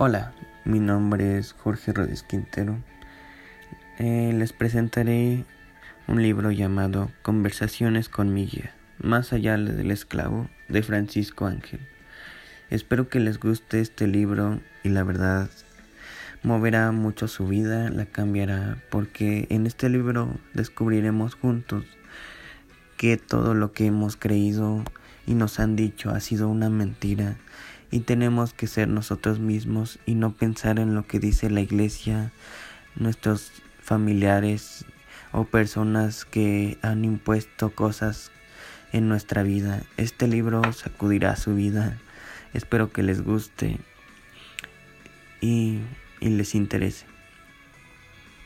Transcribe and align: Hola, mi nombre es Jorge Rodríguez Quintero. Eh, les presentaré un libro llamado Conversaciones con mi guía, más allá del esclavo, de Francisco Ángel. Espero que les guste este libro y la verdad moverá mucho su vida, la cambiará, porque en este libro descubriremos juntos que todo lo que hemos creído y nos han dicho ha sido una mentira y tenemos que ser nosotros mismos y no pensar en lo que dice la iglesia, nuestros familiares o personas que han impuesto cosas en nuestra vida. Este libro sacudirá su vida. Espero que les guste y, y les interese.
Hola, 0.00 0.32
mi 0.64 0.78
nombre 0.78 1.38
es 1.38 1.54
Jorge 1.54 1.92
Rodríguez 1.92 2.22
Quintero. 2.22 2.78
Eh, 3.98 4.32
les 4.32 4.52
presentaré 4.52 5.44
un 6.06 6.22
libro 6.22 6.52
llamado 6.52 7.10
Conversaciones 7.22 8.08
con 8.08 8.32
mi 8.32 8.46
guía, 8.46 8.72
más 9.02 9.32
allá 9.32 9.58
del 9.58 9.90
esclavo, 9.90 10.48
de 10.68 10.84
Francisco 10.84 11.46
Ángel. 11.46 11.80
Espero 12.70 13.08
que 13.08 13.18
les 13.18 13.40
guste 13.40 13.80
este 13.80 14.06
libro 14.06 14.60
y 14.84 14.90
la 14.90 15.02
verdad 15.02 15.50
moverá 16.44 16.92
mucho 16.92 17.26
su 17.26 17.48
vida, 17.48 17.90
la 17.90 18.06
cambiará, 18.06 18.80
porque 18.90 19.48
en 19.50 19.66
este 19.66 19.88
libro 19.88 20.32
descubriremos 20.54 21.34
juntos 21.34 21.84
que 22.96 23.16
todo 23.16 23.52
lo 23.52 23.72
que 23.72 23.86
hemos 23.86 24.16
creído 24.16 24.84
y 25.26 25.34
nos 25.34 25.58
han 25.58 25.74
dicho 25.74 26.10
ha 26.10 26.20
sido 26.20 26.48
una 26.48 26.70
mentira 26.70 27.36
y 27.90 28.00
tenemos 28.00 28.52
que 28.52 28.66
ser 28.66 28.88
nosotros 28.88 29.38
mismos 29.38 29.98
y 30.06 30.14
no 30.14 30.32
pensar 30.32 30.78
en 30.78 30.94
lo 30.94 31.06
que 31.06 31.18
dice 31.18 31.50
la 31.50 31.60
iglesia, 31.60 32.32
nuestros 32.96 33.52
familiares 33.80 34.84
o 35.32 35.44
personas 35.44 36.24
que 36.24 36.78
han 36.82 37.04
impuesto 37.04 37.70
cosas 37.70 38.30
en 38.92 39.08
nuestra 39.08 39.42
vida. 39.42 39.82
Este 39.96 40.26
libro 40.26 40.72
sacudirá 40.72 41.36
su 41.36 41.54
vida. 41.54 41.98
Espero 42.54 42.92
que 42.92 43.02
les 43.02 43.22
guste 43.22 43.78
y, 45.40 45.78
y 46.20 46.28
les 46.28 46.54
interese. 46.54 47.06